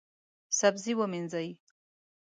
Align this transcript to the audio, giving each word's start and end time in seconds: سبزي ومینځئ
سبزي 0.59 0.93
ومینځئ 0.99 1.47